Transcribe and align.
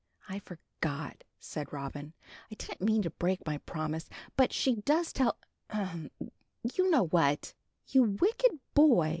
"I 0.27 0.39
forgot," 0.39 1.23
said 1.39 1.71
Robin, 1.71 2.15
"I 2.51 2.55
didn't 2.55 2.81
mean 2.81 3.03
to 3.03 3.11
break 3.11 3.45
my 3.45 3.59
promise. 3.59 4.09
But 4.35 4.51
she 4.51 4.77
does 4.77 5.13
tell 5.13 5.37
ahem! 5.69 6.09
you 6.73 6.89
know 6.89 7.05
what." 7.05 7.53
"You 7.85 8.17
wicked 8.19 8.57
boy!" 8.73 9.09